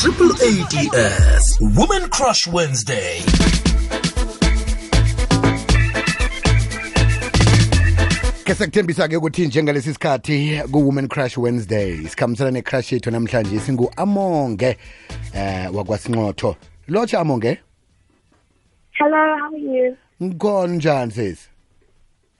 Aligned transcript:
Triple 0.00 0.32
ADS 0.32 1.58
Woman 1.60 2.08
Crush 2.08 2.46
Wednesday. 2.46 3.20
ke 8.44 8.54
sekuthembisa-ke 8.54 9.16
ukuthi 9.16 9.46
njengalesi 9.46 9.92
sikhathi 9.94 10.60
ku-women 10.72 11.08
crush 11.08 11.36
wednesday 11.38 11.96
sikhambisana 12.08 12.50
ne-crush 12.50 12.92
yethu 12.92 13.10
namhlanje 13.10 13.60
singu-amonge 13.60 14.76
eh 15.34 15.74
wakwasinxotho 15.74 16.56
lotsha 16.88 17.20
amonge 17.20 17.58
Hello, 18.92 19.36
how 19.38 19.54
are 19.54 19.58
you? 19.58 19.96
ngikhona 20.22 20.74
njani 20.74 21.12
sesi 21.12 21.46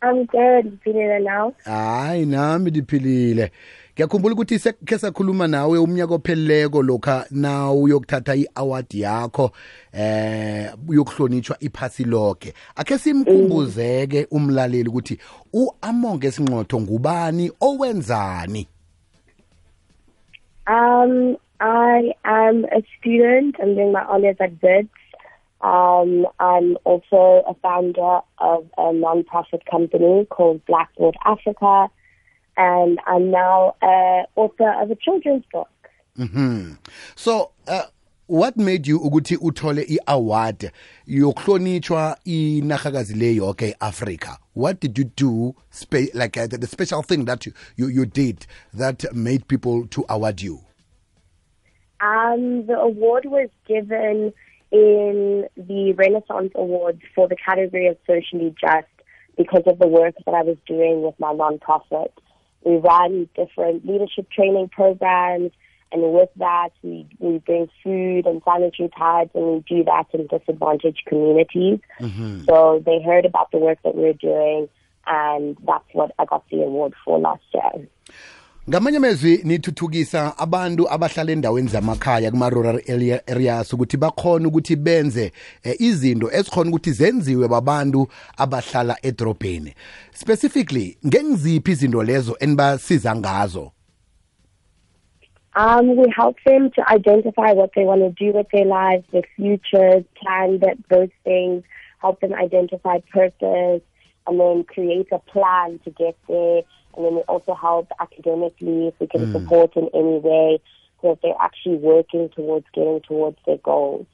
I'm 0.02 0.24
good. 0.24 0.78
Feeling 0.82 1.10
it 1.16 1.22
now? 1.24 1.52
hayi 1.64 2.26
nami 2.26 2.70
ndiphilile 2.70 3.52
ngiyakhumbula 4.00 4.34
ukuthi 4.34 4.58
sekhe 4.58 4.98
sakhuluma 4.98 5.46
nawe 5.46 5.78
umnyaka 5.78 6.14
opheleleko 6.14 6.82
lokha 6.82 7.26
na 7.30 7.72
uyokuthatha 7.72 8.34
i-award 8.34 8.94
yakho 8.94 9.50
eh 9.92 10.72
uyokuhlonitshwa 10.88 11.56
iphasi 11.60 12.04
loke 12.04 12.54
akhe 12.76 12.98
simkhumbuzeke 12.98 14.26
umlaleli 14.30 14.88
ukuthi 14.88 15.18
u-amonge 15.52 16.26
esinqotho 16.26 16.80
ngubani 16.80 17.52
owenzani 17.60 18.66
Um, 20.66 21.36
I 21.58 22.14
am 22.24 22.64
a 22.64 22.80
student. 22.96 23.56
I'm 23.60 23.74
doing 23.74 23.92
my 23.92 24.04
honors 24.04 24.36
at 24.40 24.52
Wits. 24.62 24.88
Um, 25.60 26.26
I'm 26.38 26.78
also 26.84 27.42
a 27.46 27.54
founder 27.60 28.20
of 28.38 28.64
a 28.78 28.92
non-profit 28.92 29.66
company 29.66 30.26
called 30.26 30.64
Blackboard 30.66 31.16
Africa, 31.26 31.90
and 32.56 32.98
I'm 33.06 33.30
now 33.30 33.74
a 33.82 34.24
author 34.36 34.70
of 34.80 34.90
a 34.90 34.96
children's 34.96 35.44
book. 35.52 35.68
Mhm. 36.18 36.78
So 37.14 37.52
uh, 37.68 37.84
what 38.26 38.56
made 38.56 38.86
you 38.86 39.00
ukuthi 39.00 39.36
uthole 39.36 39.82
i-award 39.88 40.70
yokuhlonitshwa 41.08 42.18
inarhakazi 42.24 43.14
le 43.14 43.34
yoke 43.34 43.74
Africa? 43.80 44.38
What 44.54 44.80
did 44.80 44.98
you 44.98 45.04
do 45.04 45.54
spe- 45.70 46.14
like 46.14 46.36
uh, 46.36 46.46
the, 46.46 46.58
the 46.58 46.66
special 46.66 47.02
thing 47.02 47.24
that 47.24 47.46
you, 47.46 47.52
you 47.76 47.88
you 47.88 48.06
did 48.06 48.46
that 48.74 49.04
made 49.14 49.48
people 49.48 49.86
to 49.88 50.04
award 50.08 50.42
you? 50.42 50.60
Um, 52.00 52.66
the 52.66 52.78
award 52.78 53.24
was 53.26 53.48
given 53.66 54.32
in 54.72 55.46
the 55.56 55.92
Renaissance 55.94 56.52
Awards 56.54 57.02
for 57.14 57.28
the 57.28 57.36
category 57.36 57.88
of 57.88 57.96
socially 58.06 58.54
just 58.60 58.86
because 59.36 59.62
of 59.66 59.78
the 59.78 59.88
work 59.88 60.14
that 60.24 60.34
I 60.34 60.42
was 60.42 60.56
doing 60.66 61.02
with 61.02 61.14
my 61.18 61.32
nonprofit. 61.32 62.12
We 62.64 62.76
run 62.76 63.28
different 63.34 63.86
leadership 63.86 64.30
training 64.30 64.68
programs, 64.68 65.52
and 65.92 66.12
with 66.12 66.28
that, 66.36 66.70
we, 66.82 67.06
we 67.18 67.38
bring 67.38 67.68
food 67.82 68.26
and 68.26 68.42
sanitary 68.44 68.88
pads, 68.88 69.30
and 69.34 69.44
we 69.46 69.60
do 69.60 69.84
that 69.84 70.06
in 70.12 70.26
disadvantaged 70.26 71.02
communities. 71.06 71.80
Mm-hmm. 72.00 72.44
So 72.44 72.82
they 72.84 73.02
heard 73.02 73.24
about 73.24 73.50
the 73.50 73.58
work 73.58 73.78
that 73.82 73.96
we 73.96 74.04
are 74.04 74.12
doing, 74.12 74.68
and 75.06 75.56
that's 75.66 75.84
what 75.92 76.12
I 76.18 76.26
got 76.26 76.48
the 76.50 76.62
award 76.62 76.94
for 77.04 77.18
last 77.18 77.42
year. 77.52 77.88
Ngamanye 78.68 78.96
amezwi 78.96 79.40
nithuthukisa 79.44 80.38
abantu 80.38 80.90
abahlala 80.92 81.32
endaweni 81.32 81.68
zamakhaya 81.68 82.30
kuma-rural 82.30 82.80
area- 82.88 83.22
areas 83.26 83.72
ukuthi 83.72 83.96
bakhona 83.96 84.48
ukuthi 84.48 84.76
benze 84.76 85.32
eh, 85.62 85.74
izinto 85.80 86.30
ezikhona 86.32 86.70
ukuthi 86.70 86.92
zenziwe 86.92 87.48
babantu 87.48 88.08
abahlala 88.36 88.96
edrobheni 89.02 89.74
specifically 90.12 90.98
ngengiziphi 91.06 91.70
izinto 91.72 92.02
lezo 92.02 92.36
enibasiza 92.40 93.16
ngazo 93.16 93.72
Um, 95.56 95.96
we 95.96 96.06
help 96.16 96.36
them 96.46 96.70
to 96.76 96.82
identify 96.88 97.50
what 97.52 97.72
they 97.74 97.82
want 97.84 98.02
to 98.02 98.10
do 98.10 98.32
with 98.38 98.46
their 98.52 98.64
lives, 98.64 99.04
their 99.10 99.24
futures, 99.36 100.04
plan 100.14 100.60
that 100.60 100.76
those 100.88 101.08
things, 101.24 101.64
help 102.00 102.20
them 102.20 102.32
identify 102.32 103.00
purpose, 103.12 103.82
and 104.28 104.38
then 104.40 104.62
create 104.62 105.08
a 105.10 105.18
plan 105.18 105.80
to 105.82 105.90
get 105.90 106.16
there. 106.28 106.62
And 106.96 107.04
then 107.04 107.14
we 107.14 107.20
also 107.22 107.54
help 107.54 107.88
academically 108.00 108.88
if 108.88 108.94
we 109.00 109.06
can 109.06 109.32
support 109.32 109.76
in 109.76 109.88
any 109.94 110.18
way 110.18 110.60
so 111.00 111.10
that 111.10 111.22
they're 111.22 111.34
actually 111.40 111.76
working 111.76 112.28
towards 112.30 112.66
getting 112.74 113.00
towards 113.00 113.38
their 113.46 113.58
goals. 113.58 114.06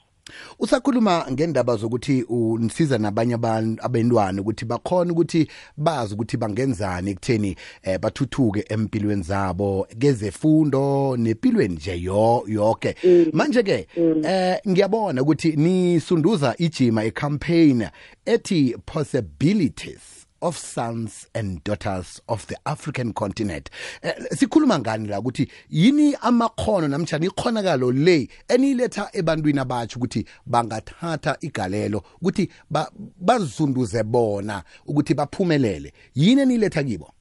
usakhuluma 0.58 1.26
ngendaba 1.32 1.76
zokuthi 1.76 2.22
unisiza 2.22 2.98
nabanye 2.98 3.34
abantwana 3.34 4.42
ukuthi 4.42 4.64
bakhona 4.64 5.12
ukuthi 5.12 5.48
bazi 5.76 6.14
ukuthi 6.14 6.36
bangenzani 6.36 7.10
ekutheni 7.10 7.56
eh, 7.82 8.00
bathuthuke 8.00 8.64
empilweni 8.68 9.22
zabo 9.22 9.86
kezefundo 9.98 11.16
nempilweni 11.16 11.74
nje 11.74 12.00
yo 12.02 12.42
yonke 12.46 12.94
manje 13.32 13.62
ke 13.62 13.86
eh 14.24 14.58
ngiyabona 14.68 15.22
ukuthi 15.22 15.56
nisunduza 15.56 16.54
ijima 16.58 17.04
ecampaign 17.04 17.88
ethi 18.24 18.76
possibilities 18.86 20.25
of 20.46 20.56
sons 20.56 21.26
and 21.34 21.62
daughters 21.64 22.20
of 22.28 22.46
the 22.46 22.56
African 22.64 23.12
continent. 23.12 23.70
Eh, 24.02 24.14
sikhuluma 24.30 24.78
ngani 24.78 25.08
la 25.08 25.20
ukuthi 25.20 25.48
yini 25.70 26.14
amakhono 26.20 26.88
namtjani 26.88 27.26
ikhonakalo 27.26 27.92
le 27.92 28.28
eniletha 28.48 29.10
ebantwini 29.12 29.58
abatsho 29.60 29.98
ukuthi 29.98 30.24
bangathatha 30.46 31.36
igalelo 31.40 32.02
ukuthi 32.22 32.48
ba- 32.70 32.90
bazunduze 33.20 34.02
bona 34.02 34.62
ukuthi 34.86 35.14
baphumelele. 35.14 35.92
Yini 36.14 36.40
eniletha 36.42 36.84
kibo? 36.84 37.12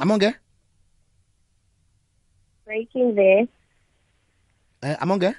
Amonge? 0.00 0.34
Breaking 2.64 3.14
there. 3.14 3.46
Eh, 4.82 4.96
Amonge? 5.00 5.34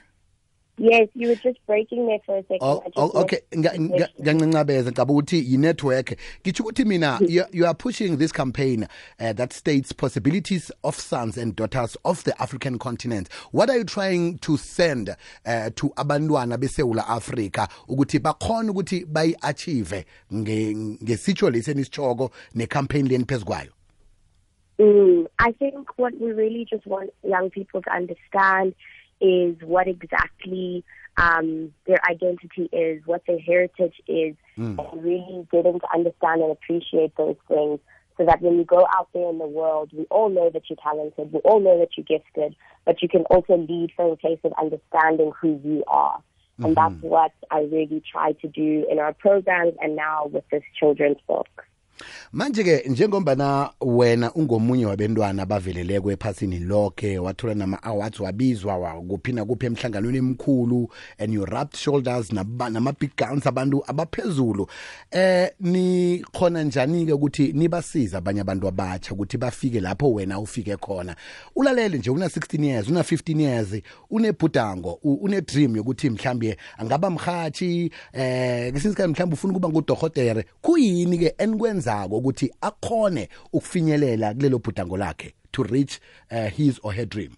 Yes, 0.78 1.08
you 1.14 1.30
were 1.30 1.36
just 1.36 1.58
breaking 1.68 2.06
there 2.06 2.20
for 2.26 2.38
a 2.38 2.42
second. 2.44 2.58
Oh, 2.62 2.84
oh, 2.98 3.22
okay. 3.22 3.40
the 3.50 3.58
Nga- 3.58 3.80
nga- 3.80 3.88
question. 4.10 4.38
ngiyancincabeza 4.40 4.92
ngicaba 4.92 5.14
ukuthi 5.14 5.38
yi-network. 5.52 6.18
Ngitsho 6.44 6.64
ukuthi 6.64 6.86
mina 6.86 7.20
you, 7.28 7.44
you 7.54 7.66
are 7.66 7.74
pushing 7.74 8.18
this 8.18 8.34
campaign 8.34 8.84
uh, 9.20 9.32
that 9.34 9.54
states 9.54 9.94
possibilities 9.94 10.72
of 10.84 11.00
sons 11.00 11.38
and 11.38 11.56
daughters 11.56 11.96
of 12.04 12.24
the 12.26 12.42
african 12.42 12.78
continent. 12.78 13.30
What 13.52 13.70
are 13.70 13.78
you 13.78 13.86
trying 13.86 14.38
to 14.40 14.58
send 14.58 15.10
uh, 15.46 15.70
to 15.76 15.90
abantwana 15.96 16.58
besewula 16.58 17.08
africa 17.08 17.68
ukuthi 17.88 18.20
bakhona 18.20 18.72
ukuthi 18.74 19.06
bayi-achieve 19.06 20.06
nge- 20.34 20.98
ngesitsho 21.04 21.50
lesi 21.50 21.72
enisitshoko 21.72 22.32
necampaign 22.54 23.08
leni 23.08 23.24
phezu 23.24 23.46
kwayo? 23.46 23.72
Mm, 24.78 25.26
I 25.40 25.54
think 25.54 25.88
what 25.98 26.14
we 26.20 26.34
really 26.34 26.66
just 26.70 26.86
want 26.86 27.10
young 27.24 27.50
people 27.50 27.82
to 27.82 27.90
understand 27.96 28.76
is 29.26 29.56
what 29.62 29.88
exactly 29.88 30.84
um, 31.18 31.74
their 31.88 32.00
identity 32.10 32.70
is, 32.72 33.02
what 33.06 33.24
their 33.28 33.40
heritage 33.40 34.02
is, 34.08 34.36
and 34.58 35.04
really 35.04 35.48
getting 35.52 35.80
to 35.80 35.88
understand 35.94 36.42
and 36.42 36.52
appreciate 36.52 37.16
those 37.18 37.38
things 37.48 37.80
so 38.18 38.26
that 38.26 38.42
when 38.42 38.58
you 38.58 38.64
go 38.64 38.88
out 38.96 39.10
there 39.14 39.30
in 39.30 39.38
the 39.40 39.48
world, 39.48 39.90
we 39.94 40.06
all 40.06 40.30
know 40.30 40.50
that 40.50 40.64
you're 40.70 40.78
talented, 40.82 41.32
we 41.32 41.40
all 41.40 41.60
know 41.60 41.78
that 41.80 41.90
you're 41.98 42.06
gifted, 42.06 42.56
but 42.86 43.02
you 43.02 43.10
can 43.10 43.24
also 43.24 43.58
lead 43.58 43.92
from 43.96 44.12
a 44.12 44.16
place 44.16 44.40
of 44.44 44.54
understanding 44.62 45.32
who 45.42 45.60
you 45.64 45.84
are. 45.88 46.22
And 46.58 46.76
that's 46.76 46.96
what 47.02 47.34
I 47.52 47.60
really 47.60 48.02
try 48.10 48.32
to 48.32 48.48
do 48.48 48.86
in 48.90 48.98
our 49.00 49.12
programs 49.12 49.74
and 49.82 49.96
now 49.96 50.28
with 50.28 50.48
this 50.50 50.64
children's 50.80 51.18
book. 51.28 51.50
Manje 52.34 52.64
ke 52.64 52.84
njengombana 52.90 53.70
wena 53.82 54.34
ungomunye 54.34 54.86
wabentwana 54.86 55.44
abaveleleko 55.44 56.12
ephasini 56.12 56.60
lonke 56.60 57.20
wathola 57.20 57.54
nama-awards 57.56 58.20
wabizwa 58.20 58.78
wa- 58.78 59.02
kuphi 59.02 59.34
nakuphi 59.34 59.66
emhlanganweni 59.66 60.18
emkhulu 60.18 60.90
and 61.20 61.34
you 61.34 61.46
rubbed 61.46 61.76
shoulders 61.78 62.32
naba- 62.34 62.70
nama-big 62.70 63.12
guns 63.18 63.48
abantu 63.48 63.84
abaphezulu. 63.88 64.68
Eh 65.12 65.50
nikhona 65.60 66.64
njani-ke 66.64 67.14
ukuthi 67.14 67.54
nibasiza 67.54 68.18
abanye 68.18 68.42
abantu 68.42 68.68
abatsha 68.68 69.14
ukuthi 69.14 69.38
bafike 69.38 69.80
lapho 69.80 70.14
wena 70.14 70.40
ufike 70.40 70.78
khona? 70.78 71.16
Ulalele 71.56 71.98
nje 71.98 72.10
una-16 72.10 72.64
years 72.66 72.88
una-15 72.90 73.42
years 73.42 73.68
unebhudango 74.10 75.00
u- 75.04 75.14
une-dream 75.24 75.76
yokuthi 75.78 76.10
mhlawumbe 76.10 76.58
angaba 76.78 77.10
mhathi 77.10 77.92
eh 78.14 78.74
kesinye 78.74 78.90
isikhathi 78.92 79.10
mhlawumbe 79.12 79.34
ufuna 79.34 79.52
ukuba 79.54 79.70
ngudorhotere 79.70 80.46
kuyini-ke 80.62 81.34
ukuthi 81.94 82.52
akhone 82.62 83.30
ukufinyelela 83.54 84.34
kulelo 84.34 84.60
bhudango 84.60 84.98
lakhe 84.98 85.34
to 85.52 85.64
reach 85.64 86.00
uh, 86.32 86.50
his 86.50 86.80
or 86.84 86.94
her 86.94 87.06
dream 87.06 87.32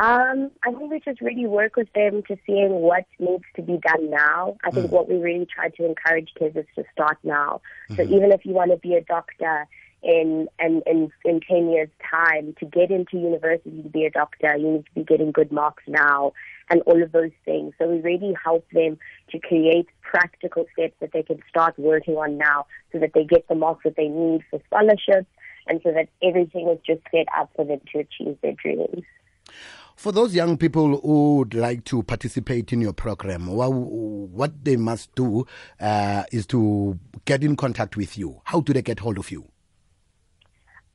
Um, 0.00 0.50
I 0.64 0.72
think 0.72 0.90
we 0.90 0.98
just 0.98 1.20
really 1.20 1.46
work 1.46 1.76
with 1.76 1.86
them 1.94 2.24
to 2.26 2.36
seeing 2.44 2.70
what 2.70 3.04
needs 3.20 3.44
to 3.54 3.62
be 3.62 3.78
done 3.78 4.10
now. 4.10 4.56
I 4.64 4.70
think 4.72 4.90
what 4.90 5.08
we 5.08 5.16
really 5.18 5.46
try 5.46 5.68
to 5.68 5.86
encourage 5.86 6.32
kids 6.36 6.56
is 6.56 6.66
to 6.74 6.82
start 6.92 7.16
now. 7.22 7.60
So 7.96 8.02
even 8.02 8.32
if 8.32 8.44
you 8.44 8.54
want 8.54 8.72
to 8.72 8.76
be 8.76 8.94
a 8.94 9.02
doctor 9.02 9.68
in 10.04 10.48
in, 10.60 10.82
in 10.86 11.10
in 11.24 11.40
ten 11.40 11.70
years 11.70 11.88
time, 12.08 12.54
to 12.60 12.66
get 12.66 12.90
into 12.90 13.18
university 13.18 13.82
to 13.82 13.88
be 13.88 14.04
a 14.04 14.10
doctor, 14.10 14.56
you 14.56 14.72
need 14.72 14.84
to 14.86 14.92
be 14.94 15.04
getting 15.04 15.32
good 15.32 15.50
marks 15.50 15.82
now 15.88 16.32
and 16.70 16.82
all 16.82 17.02
of 17.02 17.12
those 17.12 17.30
things. 17.44 17.72
So 17.78 17.88
we 17.88 18.00
really 18.00 18.34
help 18.42 18.66
them 18.72 18.98
to 19.30 19.38
create 19.38 19.86
practical 20.02 20.66
steps 20.72 20.94
that 21.00 21.12
they 21.12 21.22
can 21.22 21.40
start 21.48 21.78
working 21.78 22.14
on 22.14 22.38
now 22.38 22.66
so 22.92 22.98
that 22.98 23.12
they 23.14 23.24
get 23.24 23.46
the 23.48 23.54
marks 23.54 23.84
that 23.84 23.96
they 23.96 24.08
need 24.08 24.42
for 24.50 24.60
scholarships 24.66 25.28
and 25.66 25.80
so 25.82 25.92
that 25.92 26.08
everything 26.22 26.68
is 26.68 26.78
just 26.86 27.02
set 27.10 27.26
up 27.36 27.50
for 27.56 27.64
them 27.64 27.80
to 27.92 27.98
achieve 27.98 28.38
their 28.42 28.52
dreams. 28.52 29.04
For 29.96 30.10
those 30.10 30.34
young 30.34 30.56
people 30.56 31.00
who 31.00 31.36
would 31.36 31.54
like 31.54 31.84
to 31.84 32.02
participate 32.02 32.72
in 32.72 32.80
your 32.80 32.92
program, 32.92 33.46
what, 33.46 33.72
what 33.72 34.64
they 34.64 34.76
must 34.76 35.14
do 35.14 35.46
uh, 35.80 36.24
is 36.32 36.46
to 36.46 36.98
get 37.24 37.44
in 37.44 37.56
contact 37.56 37.96
with 37.96 38.18
you. 38.18 38.40
How 38.44 38.60
do 38.60 38.72
they 38.72 38.82
get 38.82 38.98
hold 38.98 39.18
of 39.18 39.30
you? 39.30 39.46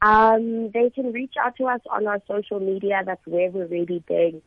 Um, 0.01 0.71
they 0.71 0.89
can 0.89 1.11
reach 1.11 1.33
out 1.39 1.57
to 1.57 1.65
us 1.65 1.81
on 1.89 2.07
our 2.07 2.21
social 2.27 2.59
media. 2.59 3.01
That's 3.05 3.25
where 3.25 3.49
we're 3.49 3.67
really 3.67 4.03
big. 4.07 4.41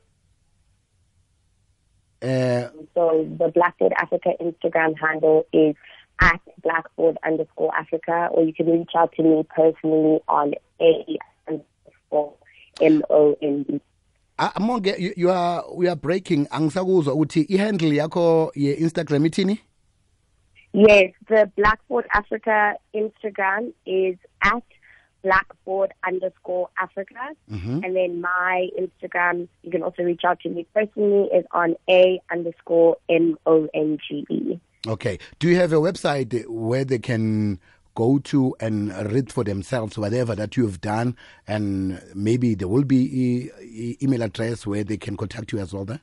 Uh, 2.22 2.70
So 2.94 3.28
the 3.38 3.48
Blackboard 3.48 3.92
Africa 3.96 4.30
Instagram 4.40 4.98
handle 4.98 5.44
is 5.52 5.74
at 6.20 6.40
Blackboard 6.62 7.18
underscore 7.26 7.74
Africa, 7.76 8.28
or 8.30 8.44
you 8.44 8.54
can 8.54 8.66
reach 8.66 8.90
out 8.96 9.12
to 9.16 9.22
me 9.22 9.44
personally 9.54 10.20
on 10.28 10.54
A 10.80 11.18
underscore 11.48 12.34
M 12.80 13.02
O 13.10 13.36
N 13.42 13.64
D. 13.64 13.80
Ah, 14.38 14.52
you, 14.98 15.14
you 15.16 15.30
are 15.30 15.64
we 15.74 15.88
are 15.88 15.96
breaking 15.96 16.46
angisakuzwa 16.46 17.14
ukuthi 17.14 17.46
i-handle 17.50 17.92
yakho 17.92 18.50
ye-Instagram 18.54 19.26
ithini? 19.26 19.60
Yes, 20.72 21.12
the 21.28 21.50
Blackboard 21.56 22.06
Africa 22.14 22.74
Instagram 22.94 23.72
is 23.84 24.16
at 24.42 24.62
Blackboard 25.22 25.92
underscore 26.06 26.68
Africa. 26.78 27.34
Mhm. 27.50 27.84
And 27.84 27.96
then 27.96 28.20
my 28.20 28.68
Instagram, 28.78 29.48
you 29.62 29.70
can 29.70 29.82
also 29.82 30.02
reach 30.02 30.22
out 30.24 30.40
to 30.40 30.48
me 30.48 30.66
personally, 30.74 31.28
is 31.32 31.44
on 31.52 31.76
A 31.88 32.20
underscore 32.30 32.96
M 33.08 33.38
O 33.46 33.68
N 33.74 33.98
G 34.08 34.26
E. 34.28 34.60
Okay. 34.88 35.18
Do 35.38 35.48
you 35.48 35.56
have 35.56 35.72
a 35.72 35.76
website 35.76 36.48
where 36.48 36.84
they 36.84 36.98
can 36.98 37.60
go 37.94 38.18
to 38.18 38.56
and 38.58 38.90
read 39.12 39.30
for 39.30 39.44
themselves 39.44 39.98
whatever 39.98 40.34
that 40.34 40.56
you've 40.56 40.80
done 40.80 41.14
and 41.46 42.02
maybe 42.14 42.54
there 42.54 42.66
will 42.66 42.84
be 42.84 42.96
e- 42.96 43.98
email 44.02 44.22
address 44.22 44.66
where 44.66 44.82
they 44.82 44.96
can 44.96 45.16
contact 45.16 45.52
you 45.52 45.58
as 45.58 45.74
well 45.74 45.84
there? 45.84 46.00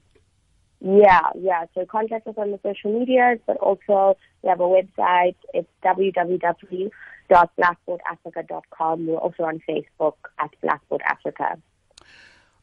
Yeah, 0.81 1.27
yeah. 1.35 1.65
So 1.73 1.85
contact 1.85 2.27
us 2.27 2.35
on 2.37 2.51
the 2.51 2.59
social 2.63 2.97
medias, 2.97 3.39
but 3.45 3.57
also 3.57 4.17
we 4.43 4.49
have 4.49 4.61
a 4.61 4.63
website. 4.63 5.35
It's 5.53 5.67
www.blackboardafrica.com. 7.29 9.07
We're 9.07 9.17
also 9.17 9.43
on 9.43 9.61
Facebook 9.67 10.15
at 10.39 10.51
Blackboard 10.61 11.01
Africa. 11.05 11.57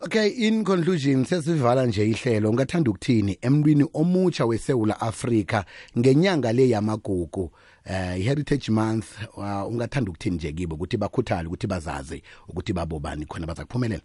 Okay, 0.02 0.28
in 0.28 0.64
conclusion 0.64 1.24
sesivala 1.24 1.86
nje 1.86 2.06
ihlelo. 2.06 2.50
Ungathanda 2.50 2.90
ukuthini 2.90 3.38
emntwini 3.42 3.88
omutsha 3.94 4.46
weSouth 4.46 5.02
Africa 5.02 5.64
ngenyanga 5.98 6.52
le 6.52 6.68
yamagugu? 6.68 7.50
Eh 7.84 8.24
heritage 8.24 8.70
month 8.70 9.06
uh, 9.36 9.66
ungathanda 9.68 10.10
ukuthini 10.10 10.36
nje 10.36 10.52
kibo? 10.52 10.74
Ukuthi 10.74 10.96
bakhuthale 10.96 11.48
ukuthi 11.48 11.66
bazazi 11.66 12.22
ukuthi 12.48 12.72
babobani 12.72 13.26
khona 13.26 13.46
baza 13.46 13.64
kuphumelela? 13.64 14.02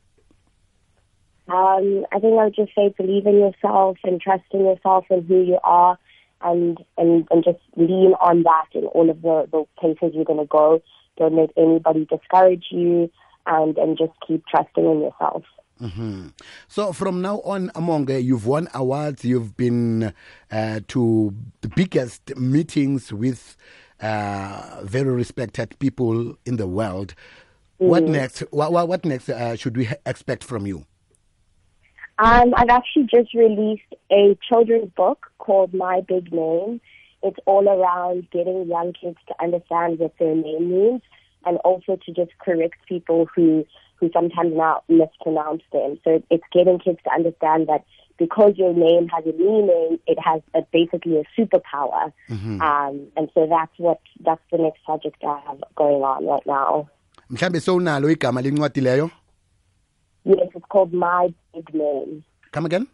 Um, 1.47 2.05
I 2.11 2.19
think 2.19 2.39
I 2.39 2.43
would 2.45 2.55
just 2.55 2.73
say 2.73 2.93
believe 2.97 3.27
in 3.27 3.39
yourself 3.39 3.97
and 4.05 4.21
trust 4.21 4.45
in 4.51 4.61
yourself 4.61 5.05
and 5.09 5.27
who 5.27 5.41
you 5.41 5.59
are, 5.63 5.97
and 6.43 6.77
and, 6.97 7.27
and 7.31 7.43
just 7.43 7.59
lean 7.75 8.13
on 8.21 8.43
that 8.43 8.67
in 8.73 8.85
all 8.85 9.09
of 9.09 9.21
the, 9.21 9.47
the 9.51 9.65
places 9.79 10.15
you're 10.15 10.25
going 10.25 10.39
to 10.39 10.45
go. 10.45 10.81
Don't 11.17 11.35
let 11.35 11.51
anybody 11.57 12.05
discourage 12.05 12.65
you, 12.71 13.09
and 13.45 13.77
and 13.77 13.97
just 13.97 14.13
keep 14.27 14.45
trusting 14.47 14.85
in 14.85 15.01
yourself. 15.01 15.43
Mhm. 15.81 16.33
So 16.67 16.93
from 16.93 17.21
now 17.21 17.41
on, 17.41 17.71
Among, 17.73 18.09
uh, 18.09 18.15
you've 18.15 18.45
won 18.45 18.67
awards. 18.73 19.25
You've 19.25 19.57
been 19.57 20.13
uh, 20.51 20.81
to 20.89 21.33
the 21.61 21.69
biggest 21.69 22.35
meetings 22.37 23.11
with 23.11 23.57
uh, 23.99 24.81
very 24.83 25.11
respected 25.11 25.77
people 25.79 26.37
in 26.45 26.57
the 26.57 26.67
world. 26.67 27.15
What 27.77 28.03
next? 28.03 28.41
What, 28.51 28.71
what, 28.71 28.87
what 28.87 29.05
next 29.05 29.27
uh, 29.27 29.55
should 29.55 29.75
we 29.75 29.89
expect 30.05 30.43
from 30.43 30.67
you? 30.67 30.85
Um, 32.19 32.53
I've 32.55 32.69
actually 32.69 33.07
just 33.09 33.33
released 33.33 33.95
a 34.11 34.37
children's 34.47 34.91
book 34.91 35.30
called 35.45 35.73
My 35.73 35.97
Big 36.13 36.25
Name. 36.31 36.79
It's 37.23 37.39
all 37.45 37.65
around 37.77 38.27
getting 38.31 38.59
young 38.75 38.93
kids 38.99 39.17
to 39.27 39.33
understand 39.45 39.99
what 39.99 40.13
their 40.19 40.35
name 40.35 40.65
means 40.75 41.01
and 41.45 41.57
also 41.69 41.91
to 42.05 42.09
just 42.19 42.31
correct 42.45 42.77
people 42.87 43.27
who, 43.35 43.65
who 43.97 44.09
sometimes 44.17 44.53
now 44.55 44.75
mispronounce 44.89 45.63
them. 45.75 45.99
So 46.03 46.09
it's 46.33 46.43
getting 46.57 46.79
kids 46.79 46.99
to 47.05 47.11
understand 47.19 47.67
that 47.71 47.83
because 48.17 48.53
your 48.55 48.73
name 48.73 49.07
has 49.13 49.23
a 49.25 49.33
meaning, 49.45 49.99
it 50.07 50.17
has 50.19 50.41
a, 50.53 50.61
basically 50.77 51.17
a 51.17 51.25
superpower. 51.39 52.03
Um, 52.69 53.07
and 53.17 53.29
so 53.35 53.47
that's 53.55 53.75
what 53.77 53.99
that's 54.27 54.41
the 54.51 54.57
next 54.65 54.83
project 54.85 55.23
I 55.23 55.39
have 55.47 55.59
going 55.75 56.01
on 56.11 56.25
right 56.33 56.45
now. 56.45 56.87
mhlambe 57.29 57.59
sowunalo 57.59 58.09
igama 58.11 58.41
lencwadi 58.41 58.81
leyo 58.81 59.09
Yes, 60.25 60.49
it's 60.55 60.65
called 60.69 60.93
My 60.93 61.33
Big 61.53 61.73
Name. 61.73 62.23
come 62.51 62.65
again 62.65 62.85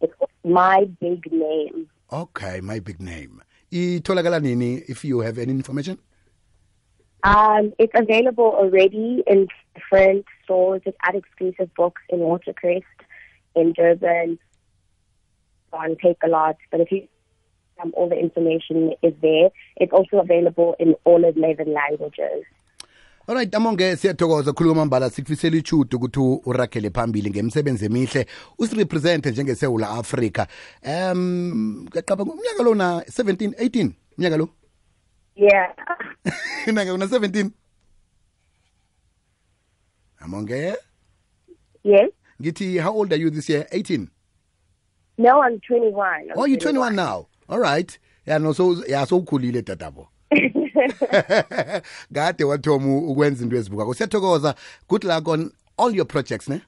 It's 0.00 0.14
My 0.44 0.78
Big 1.00 1.32
Name. 1.32 1.86
Okay 2.22 2.56
my 2.70 2.78
big 2.88 3.00
name 3.12 3.32
itholakala 3.80 4.40
nini 4.46 4.70
if 4.94 5.04
you 5.08 5.20
have 5.28 5.38
any 5.44 5.54
information 5.62 5.98
Um, 7.34 7.64
it's 7.82 7.96
available 8.00 8.50
already 8.62 9.24
in 9.26 9.38
different 9.74 10.26
stores. 10.42 10.82
It's 10.88 10.98
at 11.08 11.14
exclusive 11.20 11.70
books 11.80 12.02
in 12.14 12.18
Watercrest, 12.30 12.98
in 13.60 13.72
Durban, 13.78 14.38
on 15.72 15.96
a 16.04 16.28
Lot. 16.34 16.58
But 16.70 16.80
if 16.84 16.92
you 16.92 17.00
um, 17.82 17.92
all 17.96 18.08
the 18.08 18.18
information 18.18 18.92
is 19.02 19.14
there. 19.20 19.50
It's 19.76 19.92
also 19.92 20.18
available 20.18 20.76
in 20.78 20.94
all 21.04 21.24
11 21.24 21.72
languages. 21.72 22.44
Alright 23.28 23.54
amonge 23.54 23.96
siyathokoza. 23.96 24.52
Khuluma 24.52 24.84
mbala 24.84 25.10
sikufisela 25.10 25.56
ichudo 25.56 25.96
ukuthi 25.96 26.20
uragele 26.46 26.90
phambili 26.90 27.30
ngemisebenzi 27.30 27.84
emihle 27.84 28.26
usirepresente 28.58 29.30
njengesewula 29.30 29.90
afrika. 29.90 30.46
Um 30.82 31.88
kaqaba 31.90 32.24
umnyaka 32.24 32.62
lo 32.62 32.74
na 32.74 33.00
17 33.00 33.48
18 33.48 33.90
umnyaka 34.18 34.36
lo? 34.36 34.48
Yeah. 35.36 35.74
nake 36.72 36.90
una 36.90 37.06
17 37.06 37.50
amonge? 40.18 40.74
Yes. 41.84 42.10
ngithi 42.42 42.78
how 42.78 42.92
old 42.98 43.12
are 43.12 43.22
you 43.22 43.30
this 43.30 43.48
year? 43.48 43.66
18 43.72 44.08
No, 45.18 45.40
I'm 45.42 45.60
21. 45.60 46.30
I'm 46.30 46.36
oh 46.36 46.44
you 46.44 46.56
21 46.56 46.96
now. 46.96 47.26
All 47.48 47.60
right. 47.60 47.98
Ya 48.26 48.38
no 48.38 48.52
so 48.52 48.84
ya 48.88 49.06
sowukhulile 49.06 49.62
dadabo. 49.62 50.08
kade 52.14 52.44
wathoma 52.44 52.96
ukwenza 52.96 53.44
into 53.44 53.56
ezibukako 53.56 53.94
siyathokoza 53.94 54.54
good 54.88 55.04
luck 55.04 55.28
on 55.28 55.52
all 55.78 55.96
your 55.96 56.06
projects 56.06 56.48
ne 56.48 56.60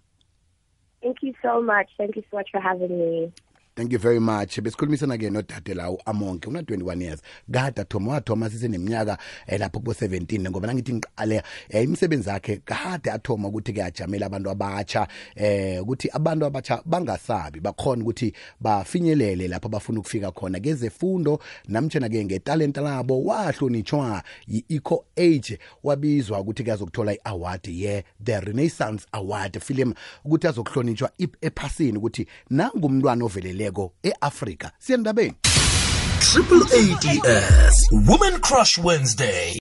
Thank 1.03 1.23
you 1.23 1.35
so 1.41 1.63
much. 1.63 1.89
Thank 1.99 2.17
you 2.17 2.25
so 2.31 2.37
much 2.39 2.49
for 2.51 2.61
having 2.61 2.99
me. 2.99 3.33
Thank 3.77 3.93
you 3.93 3.99
very 3.99 4.19
much. 4.19 4.59
Besikhulumisana-ke 4.61 5.31
nodade 5.31 5.75
la 5.75 5.91
u-amonke 5.91 6.49
una-21 6.49 7.03
years. 7.03 7.23
Kade 7.51 7.81
athoma 7.81 8.13
wathoma 8.13 8.51
siseneminyaka 8.51 9.19
um 9.49 9.59
lapho 9.59 9.79
kubo-17 9.81 10.51
ngoba 10.51 10.67
nangithi 10.67 10.95
ngiqale 10.95 11.43
um 11.75 11.81
imisebenzi 11.83 12.29
yakhe 12.29 12.57
kade 12.57 13.11
athoma 13.11 13.49
ukuthi-ke 13.49 13.83
ajamela 13.85 14.27
abantu 14.27 14.51
abatsha 14.51 15.09
um 15.37 15.83
ukuthi 15.83 16.09
abantu 16.13 16.47
abatsha 16.47 16.83
bangasabi 16.85 17.61
bakhona 17.61 18.03
ukuthi 18.03 18.33
bafinyelele 18.61 19.49
lapho 19.49 19.69
bafuna 19.69 20.01
ukufika 20.01 20.31
khona. 20.31 20.61
Kezefundo 20.61 21.39
namtshana-ke 21.69 22.25
ngetalenta 22.25 22.81
labo 22.81 23.25
wahlonitshwa 23.25 24.23
yi-eco 24.49 25.05
age 25.17 25.59
wabizwa 25.85 26.41
ukuthi-ke 26.41 26.73
azokuthola 26.73 27.13
i-award 27.13 27.69
ye-the 27.69 28.41
renaissance 28.41 29.07
award 29.13 29.61
film 29.61 29.95
ukuthi 30.25 30.47
azokuhlonitshwa 30.47 31.11
ephasini 31.41 31.99
ukuthi 31.99 32.27
nangumntwana 32.51 33.25
oveleleko 33.67 33.93
e-afrika 34.03 34.71
siyendabeni 34.79 35.35
Triple 36.21 36.65
ADS 36.81 37.77
woman 37.93 38.41
Crush 38.41 38.79
Wednesday. 38.79 39.55